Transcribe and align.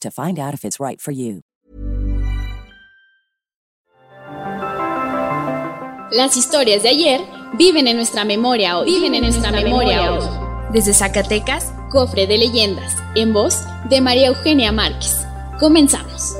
to 0.00 0.10
find 0.10 0.38
out 0.38 0.54
if 0.54 0.64
it's 0.64 0.80
right 0.80 1.00
for 1.00 1.12
you. 1.12 1.42
Las 6.12 6.36
historias 6.36 6.82
de 6.82 6.90
ayer 6.90 7.20
viven 7.58 7.88
en 7.88 7.96
nuestra 7.96 8.24
memoria 8.24 8.78
hoy. 8.78 8.86
Viven 8.86 9.14
en 9.14 9.22
nuestra 9.22 9.50
memoria 9.50 10.12
hoy. 10.12 10.24
Desde 10.72 10.94
Zacatecas, 10.94 11.72
cofre 11.90 12.26
de 12.26 12.38
leyendas, 12.38 12.96
en 13.14 13.32
voz 13.32 13.64
de 13.90 14.00
María 14.00 14.28
Eugenia 14.28 14.72
Márquez. 14.72 15.26
Comenzamos. 15.58 16.36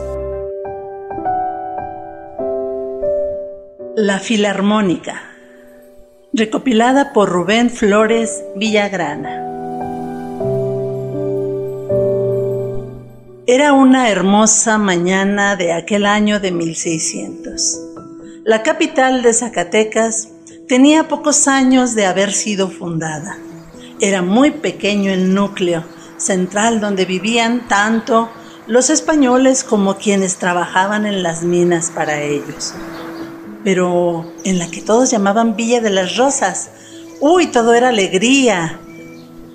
La 3.96 4.18
Filarmónica, 4.18 5.22
recopilada 6.32 7.12
por 7.12 7.28
Rubén 7.28 7.70
Flores 7.70 8.44
Villagrana. 8.56 9.45
Era 13.48 13.74
una 13.74 14.10
hermosa 14.10 14.76
mañana 14.76 15.54
de 15.54 15.72
aquel 15.72 16.04
año 16.04 16.40
de 16.40 16.50
1600. 16.50 17.78
La 18.42 18.64
capital 18.64 19.22
de 19.22 19.32
Zacatecas 19.32 20.30
tenía 20.66 21.06
pocos 21.06 21.46
años 21.46 21.94
de 21.94 22.06
haber 22.06 22.32
sido 22.32 22.68
fundada. 22.68 23.38
Era 24.00 24.20
muy 24.20 24.50
pequeño 24.50 25.12
el 25.12 25.32
núcleo 25.32 25.84
central 26.16 26.80
donde 26.80 27.04
vivían 27.04 27.68
tanto 27.68 28.28
los 28.66 28.90
españoles 28.90 29.62
como 29.62 29.96
quienes 29.96 30.38
trabajaban 30.38 31.06
en 31.06 31.22
las 31.22 31.44
minas 31.44 31.92
para 31.94 32.20
ellos. 32.22 32.74
Pero 33.62 34.28
en 34.42 34.58
la 34.58 34.68
que 34.68 34.82
todos 34.82 35.12
llamaban 35.12 35.54
Villa 35.54 35.80
de 35.80 35.90
las 35.90 36.16
Rosas, 36.16 36.70
uy, 37.20 37.46
todo 37.46 37.74
era 37.74 37.90
alegría, 37.90 38.80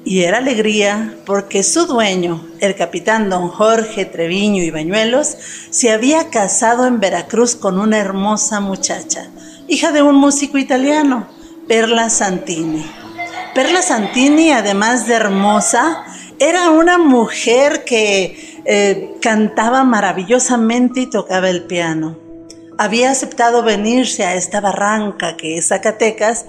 y 0.03 0.23
era 0.23 0.39
alegría 0.39 1.15
porque 1.25 1.63
su 1.63 1.85
dueño, 1.85 2.45
el 2.59 2.75
capitán 2.75 3.29
don 3.29 3.49
Jorge 3.49 4.05
Treviño 4.05 4.63
y 4.63 4.71
Bañuelos, 4.71 5.37
se 5.69 5.91
había 5.91 6.29
casado 6.29 6.87
en 6.87 6.99
Veracruz 6.99 7.55
con 7.55 7.79
una 7.79 7.99
hermosa 7.99 8.59
muchacha, 8.59 9.29
hija 9.67 9.91
de 9.91 10.01
un 10.01 10.15
músico 10.15 10.57
italiano, 10.57 11.27
Perla 11.67 12.09
Santini. 12.09 12.85
Perla 13.53 13.81
Santini, 13.81 14.51
además 14.51 15.07
de 15.07 15.13
hermosa, 15.15 16.03
era 16.39 16.71
una 16.71 16.97
mujer 16.97 17.83
que 17.83 18.61
eh, 18.65 19.15
cantaba 19.21 19.83
maravillosamente 19.83 21.01
y 21.01 21.09
tocaba 21.09 21.49
el 21.49 21.63
piano. 21.63 22.17
Había 22.77 23.11
aceptado 23.11 23.61
venirse 23.61 24.25
a 24.25 24.33
esta 24.33 24.59
barranca 24.59 25.37
que 25.37 25.57
es 25.57 25.67
Zacatecas 25.67 26.45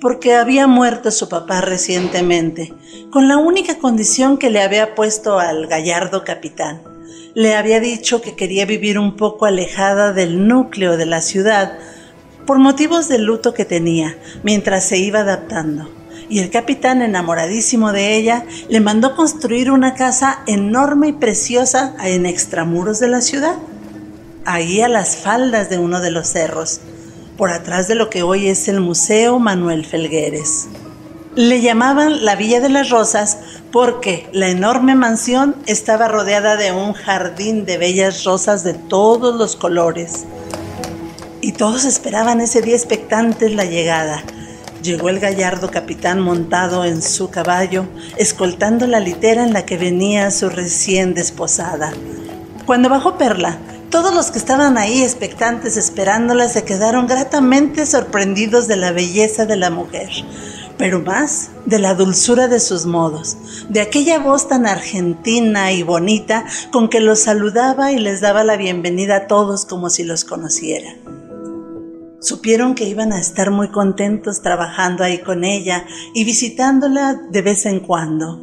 porque 0.00 0.34
había 0.34 0.66
muerto 0.66 1.10
su 1.10 1.28
papá 1.28 1.60
recientemente, 1.60 2.74
con 3.10 3.28
la 3.28 3.38
única 3.38 3.78
condición 3.78 4.36
que 4.36 4.50
le 4.50 4.60
había 4.60 4.94
puesto 4.94 5.38
al 5.38 5.66
gallardo 5.66 6.24
capitán. 6.24 6.82
Le 7.34 7.54
había 7.54 7.80
dicho 7.80 8.20
que 8.20 8.34
quería 8.34 8.66
vivir 8.66 8.98
un 8.98 9.16
poco 9.16 9.46
alejada 9.46 10.12
del 10.12 10.46
núcleo 10.48 10.96
de 10.96 11.06
la 11.06 11.20
ciudad 11.20 11.78
por 12.46 12.58
motivos 12.58 13.08
del 13.08 13.24
luto 13.24 13.54
que 13.54 13.64
tenía 13.64 14.16
mientras 14.42 14.84
se 14.84 14.98
iba 14.98 15.20
adaptando. 15.20 15.90
Y 16.28 16.40
el 16.40 16.50
capitán, 16.50 17.02
enamoradísimo 17.02 17.92
de 17.92 18.16
ella, 18.16 18.44
le 18.68 18.80
mandó 18.80 19.14
construir 19.14 19.70
una 19.70 19.94
casa 19.94 20.40
enorme 20.46 21.08
y 21.08 21.12
preciosa 21.12 21.94
en 22.02 22.26
extramuros 22.26 22.98
de 22.98 23.08
la 23.08 23.20
ciudad, 23.20 23.54
ahí 24.44 24.80
a 24.80 24.88
las 24.88 25.16
faldas 25.16 25.70
de 25.70 25.78
uno 25.78 26.00
de 26.00 26.10
los 26.10 26.28
cerros 26.28 26.80
por 27.36 27.50
atrás 27.50 27.88
de 27.88 27.94
lo 27.94 28.10
que 28.10 28.22
hoy 28.22 28.48
es 28.48 28.68
el 28.68 28.80
Museo 28.80 29.38
Manuel 29.38 29.84
Felgueres. 29.84 30.68
Le 31.34 31.60
llamaban 31.60 32.24
la 32.24 32.34
Villa 32.34 32.60
de 32.60 32.70
las 32.70 32.88
Rosas 32.88 33.38
porque 33.70 34.26
la 34.32 34.48
enorme 34.48 34.94
mansión 34.94 35.54
estaba 35.66 36.08
rodeada 36.08 36.56
de 36.56 36.72
un 36.72 36.94
jardín 36.94 37.66
de 37.66 37.76
bellas 37.76 38.24
rosas 38.24 38.64
de 38.64 38.72
todos 38.72 39.34
los 39.34 39.54
colores. 39.54 40.24
Y 41.42 41.52
todos 41.52 41.84
esperaban 41.84 42.40
ese 42.40 42.62
día 42.62 42.74
expectantes 42.74 43.54
la 43.54 43.66
llegada. 43.66 44.22
Llegó 44.82 45.10
el 45.10 45.20
gallardo 45.20 45.70
capitán 45.70 46.20
montado 46.20 46.84
en 46.84 47.02
su 47.02 47.28
caballo, 47.28 47.84
escoltando 48.16 48.86
la 48.86 49.00
litera 49.00 49.44
en 49.44 49.52
la 49.52 49.66
que 49.66 49.76
venía 49.76 50.30
su 50.30 50.48
recién 50.48 51.12
desposada. 51.12 51.92
Cuando 52.64 52.88
bajó 52.88 53.18
Perla, 53.18 53.58
todos 53.96 54.14
los 54.14 54.30
que 54.30 54.36
estaban 54.36 54.76
ahí 54.76 55.02
expectantes 55.02 55.78
esperándola 55.78 56.50
se 56.50 56.64
quedaron 56.64 57.06
gratamente 57.06 57.86
sorprendidos 57.86 58.68
de 58.68 58.76
la 58.76 58.92
belleza 58.92 59.46
de 59.46 59.56
la 59.56 59.70
mujer, 59.70 60.10
pero 60.76 61.00
más 61.00 61.48
de 61.64 61.78
la 61.78 61.94
dulzura 61.94 62.46
de 62.46 62.60
sus 62.60 62.84
modos, 62.84 63.38
de 63.70 63.80
aquella 63.80 64.18
voz 64.18 64.48
tan 64.48 64.66
argentina 64.66 65.72
y 65.72 65.82
bonita 65.82 66.44
con 66.72 66.90
que 66.90 67.00
los 67.00 67.20
saludaba 67.20 67.90
y 67.90 67.98
les 67.98 68.20
daba 68.20 68.44
la 68.44 68.58
bienvenida 68.58 69.16
a 69.16 69.26
todos 69.28 69.64
como 69.64 69.88
si 69.88 70.04
los 70.04 70.26
conociera. 70.26 70.94
Supieron 72.20 72.74
que 72.74 72.84
iban 72.84 73.14
a 73.14 73.18
estar 73.18 73.50
muy 73.50 73.68
contentos 73.68 74.42
trabajando 74.42 75.04
ahí 75.04 75.20
con 75.20 75.42
ella 75.42 75.86
y 76.12 76.24
visitándola 76.24 77.18
de 77.30 77.40
vez 77.40 77.64
en 77.64 77.80
cuando. 77.80 78.42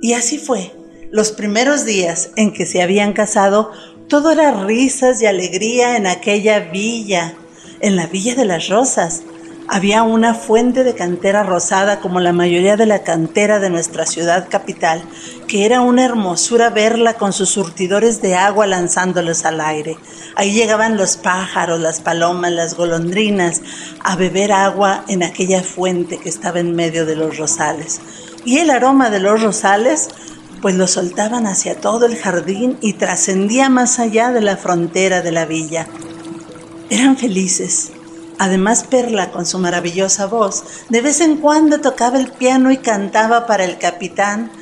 Y 0.00 0.12
así 0.12 0.38
fue. 0.38 0.70
Los 1.10 1.32
primeros 1.32 1.86
días 1.86 2.32
en 2.36 2.52
que 2.52 2.66
se 2.66 2.82
habían 2.82 3.14
casado 3.14 3.72
todo 4.08 4.30
era 4.30 4.64
risas 4.64 5.20
y 5.20 5.26
alegría 5.26 5.96
en 5.96 6.06
aquella 6.06 6.60
villa, 6.60 7.34
en 7.80 7.94
la 7.94 8.06
Villa 8.06 8.34
de 8.34 8.46
las 8.46 8.68
Rosas. 8.68 9.22
Había 9.68 10.02
una 10.02 10.32
fuente 10.32 10.82
de 10.82 10.94
cantera 10.94 11.42
rosada 11.42 12.00
como 12.00 12.18
la 12.18 12.32
mayoría 12.32 12.78
de 12.78 12.86
la 12.86 13.02
cantera 13.02 13.58
de 13.58 13.68
nuestra 13.68 14.06
ciudad 14.06 14.48
capital, 14.48 15.02
que 15.46 15.66
era 15.66 15.82
una 15.82 16.06
hermosura 16.06 16.70
verla 16.70 17.14
con 17.14 17.34
sus 17.34 17.50
surtidores 17.50 18.22
de 18.22 18.34
agua 18.34 18.66
lanzándolos 18.66 19.44
al 19.44 19.60
aire. 19.60 19.98
Ahí 20.36 20.52
llegaban 20.52 20.96
los 20.96 21.18
pájaros, 21.18 21.78
las 21.78 22.00
palomas, 22.00 22.52
las 22.52 22.76
golondrinas 22.76 23.60
a 24.02 24.16
beber 24.16 24.52
agua 24.52 25.04
en 25.08 25.22
aquella 25.22 25.62
fuente 25.62 26.16
que 26.16 26.30
estaba 26.30 26.60
en 26.60 26.74
medio 26.74 27.04
de 27.04 27.16
los 27.16 27.36
rosales. 27.36 28.00
Y 28.46 28.58
el 28.58 28.70
aroma 28.70 29.10
de 29.10 29.20
los 29.20 29.42
rosales 29.42 30.08
pues 30.60 30.74
lo 30.74 30.86
soltaban 30.86 31.46
hacia 31.46 31.80
todo 31.80 32.06
el 32.06 32.16
jardín 32.16 32.78
y 32.80 32.94
trascendía 32.94 33.68
más 33.68 33.98
allá 33.98 34.30
de 34.30 34.40
la 34.40 34.56
frontera 34.56 35.22
de 35.22 35.32
la 35.32 35.46
villa. 35.46 35.86
Eran 36.90 37.16
felices. 37.16 37.92
Además, 38.38 38.84
Perla, 38.84 39.30
con 39.30 39.46
su 39.46 39.58
maravillosa 39.58 40.26
voz, 40.26 40.64
de 40.88 41.00
vez 41.00 41.20
en 41.20 41.38
cuando 41.38 41.80
tocaba 41.80 42.18
el 42.18 42.30
piano 42.30 42.70
y 42.70 42.78
cantaba 42.78 43.46
para 43.46 43.64
el 43.64 43.78
capitán, 43.78 44.52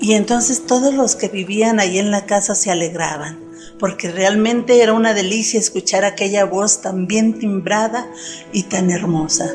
y 0.00 0.14
entonces 0.14 0.66
todos 0.66 0.94
los 0.94 1.14
que 1.14 1.28
vivían 1.28 1.78
ahí 1.78 1.98
en 1.98 2.10
la 2.10 2.26
casa 2.26 2.54
se 2.54 2.70
alegraban, 2.70 3.38
porque 3.78 4.10
realmente 4.10 4.82
era 4.82 4.94
una 4.94 5.14
delicia 5.14 5.60
escuchar 5.60 6.04
aquella 6.04 6.44
voz 6.44 6.80
tan 6.80 7.06
bien 7.06 7.38
timbrada 7.38 8.10
y 8.52 8.64
tan 8.64 8.90
hermosa. 8.90 9.54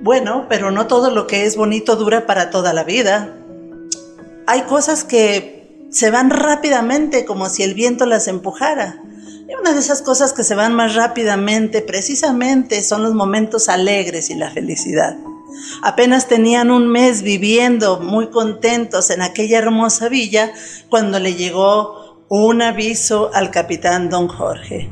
Bueno, 0.00 0.46
pero 0.48 0.70
no 0.70 0.86
todo 0.86 1.10
lo 1.10 1.26
que 1.26 1.46
es 1.46 1.56
bonito 1.56 1.96
dura 1.96 2.26
para 2.26 2.50
toda 2.50 2.72
la 2.72 2.84
vida 2.84 3.39
hay 4.50 4.62
cosas 4.62 5.04
que 5.04 5.86
se 5.92 6.10
van 6.10 6.28
rápidamente 6.28 7.24
como 7.24 7.48
si 7.48 7.62
el 7.62 7.74
viento 7.74 8.04
las 8.04 8.26
empujara. 8.26 9.00
Y 9.48 9.54
una 9.54 9.72
de 9.72 9.78
esas 9.78 10.02
cosas 10.02 10.32
que 10.32 10.42
se 10.42 10.56
van 10.56 10.74
más 10.74 10.96
rápidamente 10.96 11.82
precisamente 11.82 12.82
son 12.82 13.04
los 13.04 13.14
momentos 13.14 13.68
alegres 13.68 14.28
y 14.28 14.34
la 14.34 14.50
felicidad. 14.50 15.16
Apenas 15.82 16.26
tenían 16.26 16.72
un 16.72 16.88
mes 16.88 17.22
viviendo 17.22 18.00
muy 18.00 18.30
contentos 18.30 19.10
en 19.10 19.22
aquella 19.22 19.58
hermosa 19.58 20.08
villa 20.08 20.52
cuando 20.88 21.20
le 21.20 21.34
llegó 21.34 22.24
un 22.28 22.60
aviso 22.60 23.30
al 23.32 23.52
capitán 23.52 24.10
don 24.10 24.26
Jorge. 24.26 24.90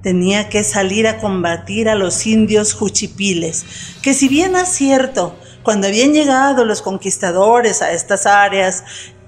Tenía 0.00 0.48
que 0.48 0.62
salir 0.62 1.08
a 1.08 1.18
combatir 1.18 1.88
a 1.88 1.96
los 1.96 2.24
indios 2.24 2.72
juchipiles, 2.72 3.64
que 4.00 4.14
si 4.14 4.28
bien 4.28 4.54
es 4.54 4.68
cierto, 4.68 5.34
cuando 5.66 5.88
habían 5.88 6.12
llegado 6.12 6.64
los 6.64 6.80
conquistadores 6.80 7.82
a 7.82 7.90
estas 7.90 8.24
áreas, 8.24 8.84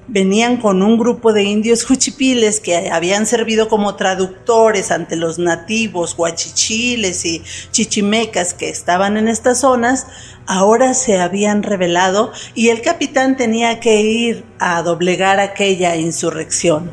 venían 0.06 0.58
con 0.58 0.85
un 0.85 0.96
grupo 0.96 1.32
de 1.32 1.43
indios 1.43 1.85
juchipiles 1.85 2.61
que 2.61 2.93
habían 2.93 3.26
servido 3.26 3.69
como 3.69 3.96
traductores 3.96 4.93
ante 4.93 5.17
los 5.17 5.40
nativos 5.40 6.14
guachichiles 6.14 7.25
y 7.25 7.43
chichimecas 7.73 8.55
que 8.55 8.69
estaban 8.69 9.17
en 9.17 9.26
estas 9.26 9.58
zonas, 9.62 10.06
ahora 10.46 10.94
se 10.94 11.19
habían 11.19 11.64
rebelado 11.64 12.31
y 12.55 12.69
el 12.69 12.82
capitán 12.82 13.37
tenía 13.37 13.81
que 13.81 14.00
ir 14.00 14.44
a 14.61 14.81
doblegar 14.85 15.40
aquella 15.40 15.96
insurrección. 15.96 16.93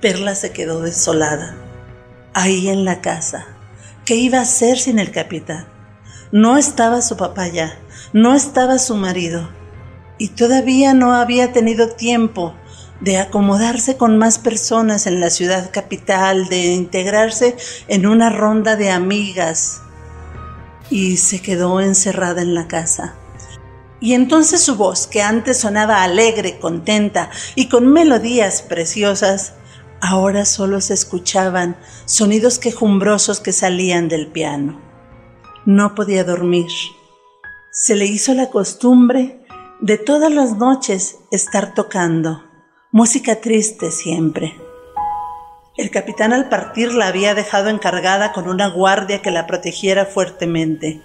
Perla 0.00 0.34
se 0.34 0.50
quedó 0.50 0.80
desolada, 0.80 1.54
ahí 2.32 2.68
en 2.68 2.84
la 2.84 3.00
casa. 3.00 3.46
¿Qué 4.04 4.16
iba 4.16 4.38
a 4.38 4.42
hacer 4.42 4.80
sin 4.80 4.98
el 4.98 5.12
capitán? 5.12 5.68
No 6.32 6.56
estaba 6.56 7.00
su 7.00 7.16
papá 7.16 7.46
ya, 7.46 7.78
no 8.12 8.34
estaba 8.34 8.78
su 8.78 8.96
marido 8.96 9.48
y 10.18 10.28
todavía 10.28 10.94
no 10.94 11.14
había 11.14 11.52
tenido 11.52 11.88
tiempo 11.88 12.54
de 13.00 13.18
acomodarse 13.18 13.96
con 13.96 14.18
más 14.18 14.38
personas 14.38 15.06
en 15.06 15.20
la 15.20 15.30
ciudad 15.30 15.70
capital, 15.72 16.48
de 16.48 16.72
integrarse 16.72 17.56
en 17.88 18.06
una 18.06 18.30
ronda 18.30 18.76
de 18.76 18.90
amigas 18.90 19.82
y 20.90 21.16
se 21.16 21.42
quedó 21.42 21.80
encerrada 21.80 22.42
en 22.42 22.54
la 22.54 22.68
casa. 22.68 23.16
Y 24.00 24.12
entonces 24.12 24.62
su 24.62 24.76
voz, 24.76 25.06
que 25.06 25.22
antes 25.22 25.58
sonaba 25.58 26.02
alegre, 26.02 26.58
contenta 26.58 27.30
y 27.54 27.68
con 27.68 27.92
melodías 27.92 28.62
preciosas, 28.62 29.54
ahora 30.00 30.44
solo 30.44 30.80
se 30.80 30.94
escuchaban 30.94 31.76
sonidos 32.04 32.58
quejumbrosos 32.58 33.40
que 33.40 33.52
salían 33.52 34.08
del 34.08 34.26
piano. 34.26 34.80
No 35.64 35.94
podía 35.94 36.24
dormir. 36.24 36.68
Se 37.76 37.96
le 37.96 38.04
hizo 38.04 38.34
la 38.34 38.50
costumbre 38.50 39.44
de 39.80 39.98
todas 39.98 40.32
las 40.32 40.56
noches 40.56 41.16
estar 41.32 41.74
tocando, 41.74 42.44
música 42.92 43.40
triste 43.40 43.90
siempre. 43.90 44.54
El 45.76 45.90
capitán 45.90 46.32
al 46.32 46.48
partir 46.48 46.94
la 46.94 47.08
había 47.08 47.34
dejado 47.34 47.70
encargada 47.70 48.32
con 48.32 48.48
una 48.48 48.68
guardia 48.68 49.22
que 49.22 49.32
la 49.32 49.48
protegiera 49.48 50.06
fuertemente. 50.06 51.02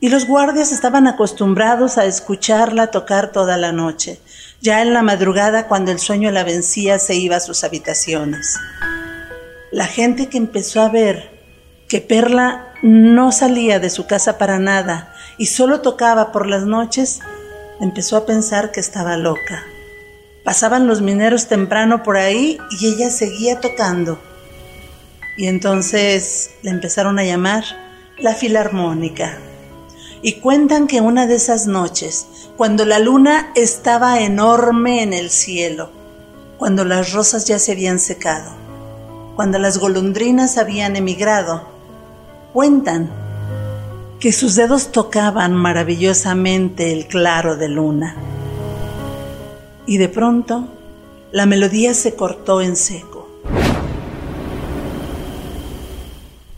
Y 0.00 0.08
los 0.08 0.26
guardias 0.26 0.72
estaban 0.72 1.06
acostumbrados 1.06 1.96
a 1.96 2.06
escucharla 2.06 2.90
tocar 2.90 3.30
toda 3.30 3.56
la 3.56 3.70
noche. 3.70 4.20
Ya 4.60 4.82
en 4.82 4.92
la 4.92 5.02
madrugada, 5.04 5.68
cuando 5.68 5.92
el 5.92 6.00
sueño 6.00 6.32
la 6.32 6.42
vencía, 6.42 6.98
se 6.98 7.14
iba 7.14 7.36
a 7.36 7.40
sus 7.40 7.62
habitaciones. 7.62 8.56
La 9.70 9.86
gente 9.86 10.26
que 10.26 10.38
empezó 10.38 10.80
a 10.80 10.88
ver 10.88 11.38
que 11.88 12.00
Perla 12.00 12.74
no 12.82 13.30
salía 13.30 13.78
de 13.78 13.90
su 13.90 14.08
casa 14.08 14.38
para 14.38 14.58
nada 14.58 15.14
y 15.38 15.46
solo 15.46 15.80
tocaba 15.80 16.32
por 16.32 16.46
las 16.46 16.64
noches, 16.64 17.20
empezó 17.80 18.16
a 18.16 18.26
pensar 18.26 18.72
que 18.72 18.80
estaba 18.80 19.16
loca. 19.16 19.64
Pasaban 20.44 20.86
los 20.86 21.00
mineros 21.00 21.46
temprano 21.46 22.02
por 22.02 22.16
ahí 22.16 22.58
y 22.80 22.86
ella 22.86 23.10
seguía 23.10 23.60
tocando. 23.60 24.18
Y 25.36 25.46
entonces 25.46 26.50
le 26.62 26.70
empezaron 26.70 27.18
a 27.18 27.24
llamar 27.24 27.64
la 28.18 28.34
filarmónica. 28.34 29.38
Y 30.20 30.40
cuentan 30.40 30.88
que 30.88 31.00
una 31.00 31.28
de 31.28 31.36
esas 31.36 31.66
noches, 31.66 32.26
cuando 32.56 32.84
la 32.84 32.98
luna 32.98 33.52
estaba 33.54 34.20
enorme 34.20 35.02
en 35.04 35.12
el 35.12 35.30
cielo, 35.30 35.92
cuando 36.58 36.84
las 36.84 37.12
rosas 37.12 37.46
ya 37.46 37.60
se 37.60 37.72
habían 37.72 38.00
secado, 38.00 38.50
cuando 39.36 39.60
las 39.60 39.78
golondrinas 39.78 40.58
habían 40.58 40.96
emigrado, 40.96 41.68
cuentan 42.52 43.27
que 44.20 44.32
sus 44.32 44.56
dedos 44.56 44.90
tocaban 44.90 45.54
maravillosamente 45.54 46.92
el 46.92 47.06
claro 47.06 47.56
de 47.56 47.68
luna. 47.68 48.16
Y 49.86 49.98
de 49.98 50.08
pronto 50.08 50.68
la 51.30 51.46
melodía 51.46 51.94
se 51.94 52.14
cortó 52.14 52.60
en 52.60 52.74
seco. 52.74 53.28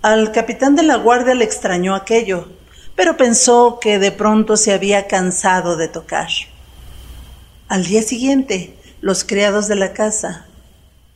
Al 0.01 0.33
capitán 0.33 0.75
de 0.75 0.85
la 0.85 0.97
guardia 0.97 1.35
le 1.35 1.45
extrañó 1.45 1.95
aquello, 1.95 2.49
pero 2.97 3.19
pensó 3.19 3.79
que 3.81 3.99
de 3.99 4.13
pronto 4.13 4.57
se 4.57 4.73
había 4.73 5.07
cansado 5.07 5.77
de 5.77 5.89
tocar. 5.89 6.29
Al 7.69 7.85
día 7.85 8.01
siguiente, 8.01 8.75
los 9.03 9.25
criados 9.25 9.69
de 9.69 9.77
la 9.77 9.93
casa 9.93 10.47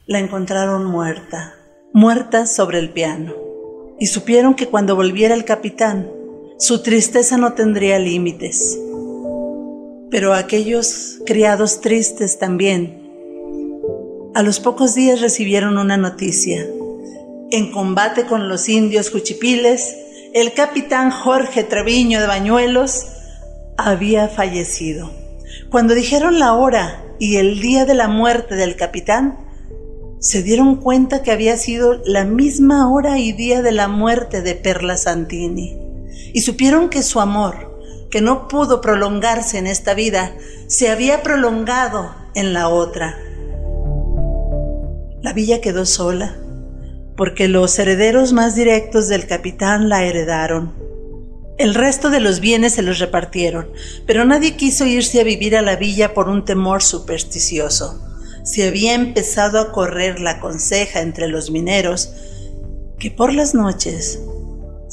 la 0.06 0.18
encontraron 0.18 0.84
muerta, 0.84 1.54
muerta 1.94 2.46
sobre 2.46 2.78
el 2.78 2.90
piano, 2.90 3.32
y 3.98 4.06
supieron 4.06 4.54
que 4.54 4.68
cuando 4.68 4.96
volviera 4.96 5.34
el 5.34 5.46
capitán, 5.46 6.10
su 6.56 6.82
tristeza 6.82 7.36
no 7.36 7.54
tendría 7.54 7.98
límites. 7.98 8.78
Pero 10.10 10.34
aquellos 10.34 11.18
criados 11.26 11.80
tristes 11.80 12.38
también, 12.38 13.02
a 14.34 14.42
los 14.42 14.60
pocos 14.60 14.94
días 14.94 15.20
recibieron 15.20 15.78
una 15.78 15.96
noticia. 15.96 16.64
En 17.50 17.72
combate 17.72 18.26
con 18.26 18.48
los 18.48 18.68
indios 18.68 19.10
cuchipiles, 19.10 19.96
el 20.32 20.52
capitán 20.52 21.10
Jorge 21.10 21.64
Treviño 21.64 22.20
de 22.20 22.28
Bañuelos 22.28 23.06
había 23.76 24.28
fallecido. 24.28 25.10
Cuando 25.70 25.94
dijeron 25.94 26.38
la 26.38 26.54
hora 26.54 27.04
y 27.18 27.36
el 27.36 27.60
día 27.60 27.84
de 27.84 27.94
la 27.94 28.06
muerte 28.06 28.54
del 28.54 28.76
capitán, 28.76 29.38
se 30.20 30.42
dieron 30.44 30.76
cuenta 30.76 31.22
que 31.22 31.32
había 31.32 31.56
sido 31.56 32.00
la 32.04 32.24
misma 32.24 32.92
hora 32.92 33.18
y 33.18 33.32
día 33.32 33.60
de 33.60 33.72
la 33.72 33.88
muerte 33.88 34.40
de 34.40 34.54
Perla 34.54 34.96
Santini 34.96 35.83
y 36.34 36.40
supieron 36.40 36.90
que 36.90 37.02
su 37.02 37.20
amor, 37.20 37.78
que 38.10 38.20
no 38.20 38.48
pudo 38.48 38.80
prolongarse 38.80 39.56
en 39.56 39.68
esta 39.68 39.94
vida, 39.94 40.36
se 40.66 40.90
había 40.90 41.22
prolongado 41.22 42.12
en 42.34 42.52
la 42.52 42.68
otra. 42.68 43.16
La 45.22 45.32
villa 45.32 45.60
quedó 45.60 45.86
sola, 45.86 46.36
porque 47.16 47.46
los 47.46 47.78
herederos 47.78 48.32
más 48.32 48.56
directos 48.56 49.06
del 49.08 49.28
capitán 49.28 49.88
la 49.88 50.04
heredaron. 50.04 50.74
El 51.56 51.72
resto 51.72 52.10
de 52.10 52.18
los 52.18 52.40
bienes 52.40 52.74
se 52.74 52.82
los 52.82 52.98
repartieron, 52.98 53.70
pero 54.04 54.24
nadie 54.24 54.56
quiso 54.56 54.86
irse 54.86 55.20
a 55.20 55.24
vivir 55.24 55.56
a 55.56 55.62
la 55.62 55.76
villa 55.76 56.14
por 56.14 56.28
un 56.28 56.44
temor 56.44 56.82
supersticioso. 56.82 58.02
Se 58.42 58.66
había 58.66 58.94
empezado 58.94 59.60
a 59.60 59.70
correr 59.70 60.18
la 60.18 60.40
conseja 60.40 61.00
entre 61.00 61.28
los 61.28 61.52
mineros 61.52 62.10
que 62.98 63.12
por 63.12 63.32
las 63.32 63.54
noches 63.54 64.18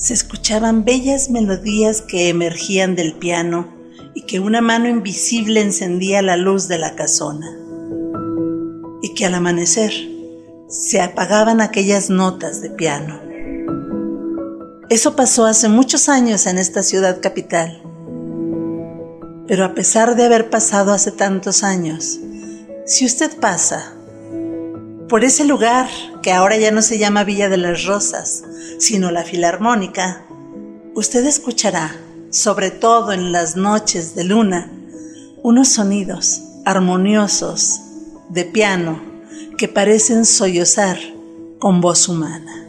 se 0.01 0.15
escuchaban 0.15 0.83
bellas 0.83 1.29
melodías 1.29 2.01
que 2.01 2.29
emergían 2.29 2.95
del 2.95 3.13
piano 3.13 3.71
y 4.15 4.23
que 4.23 4.39
una 4.39 4.59
mano 4.59 4.89
invisible 4.89 5.61
encendía 5.61 6.23
la 6.23 6.37
luz 6.37 6.67
de 6.67 6.79
la 6.79 6.95
casona. 6.95 7.47
Y 9.03 9.13
que 9.13 9.27
al 9.27 9.35
amanecer 9.35 9.93
se 10.67 11.01
apagaban 11.01 11.61
aquellas 11.61 12.09
notas 12.09 12.61
de 12.63 12.71
piano. 12.71 13.21
Eso 14.89 15.15
pasó 15.15 15.45
hace 15.45 15.69
muchos 15.69 16.09
años 16.09 16.47
en 16.47 16.57
esta 16.57 16.81
ciudad 16.81 17.21
capital. 17.21 17.83
Pero 19.47 19.65
a 19.65 19.75
pesar 19.75 20.15
de 20.15 20.25
haber 20.25 20.49
pasado 20.49 20.93
hace 20.93 21.11
tantos 21.11 21.63
años, 21.63 22.19
si 22.87 23.05
usted 23.05 23.37
pasa 23.39 23.93
por 25.11 25.25
ese 25.25 25.43
lugar 25.43 25.89
que 26.23 26.31
ahora 26.31 26.55
ya 26.55 26.71
no 26.71 26.81
se 26.81 26.97
llama 26.97 27.25
Villa 27.25 27.49
de 27.49 27.57
las 27.57 27.83
Rosas, 27.83 28.45
sino 28.79 29.11
la 29.11 29.25
Filarmónica, 29.25 30.23
usted 30.95 31.25
escuchará, 31.25 31.93
sobre 32.29 32.71
todo 32.71 33.11
en 33.11 33.33
las 33.33 33.57
noches 33.57 34.15
de 34.15 34.23
luna, 34.23 34.71
unos 35.43 35.67
sonidos 35.67 36.41
armoniosos 36.63 37.81
de 38.29 38.45
piano 38.45 39.01
que 39.57 39.67
parecen 39.67 40.23
sollozar 40.23 40.97
con 41.59 41.81
voz 41.81 42.07
humana. 42.07 42.65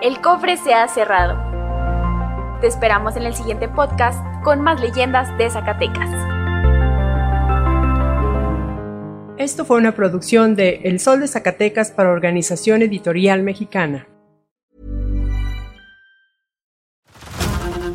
El 0.00 0.22
cofre 0.22 0.56
se 0.56 0.72
ha 0.72 0.88
cerrado 0.88 1.43
te 2.64 2.68
esperamos 2.68 3.14
en 3.16 3.24
el 3.24 3.34
siguiente 3.34 3.68
podcast 3.68 4.18
con 4.42 4.62
más 4.62 4.80
leyendas 4.80 5.28
de 5.36 5.50
Zacatecas. 5.50 6.08
Esto 9.36 9.66
fue 9.66 9.76
una 9.76 9.92
producción 9.92 10.56
de 10.56 10.80
El 10.84 10.98
Sol 10.98 11.20
de 11.20 11.28
Zacatecas 11.28 11.90
para 11.90 12.08
Organización 12.08 12.80
Editorial 12.80 13.42
Mexicana. 13.42 14.06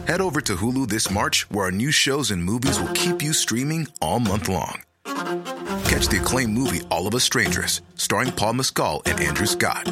Head 0.06 0.22
over 0.22 0.40
to 0.40 0.56
Hulu 0.56 0.88
this 0.88 1.10
March, 1.10 1.48
where 1.50 1.66
our 1.66 1.72
new 1.72 1.92
shows 1.92 2.30
and 2.30 2.44
movies 2.44 2.80
will 2.80 2.94
keep 2.94 3.24
you 3.24 3.34
streaming 3.34 3.88
all 4.04 4.20
month 4.20 4.48
long. 4.48 4.84
Catch 5.86 6.10
the 6.10 6.20
acclaimed 6.22 6.54
movie 6.54 6.82
All 6.92 7.08
of 7.08 7.16
Us 7.16 7.24
Strangers, 7.24 7.82
starring 7.96 8.32
Paul 8.32 8.54
Mescal 8.54 9.02
and 9.08 9.20
Andrew 9.20 9.48
Scott. 9.48 9.92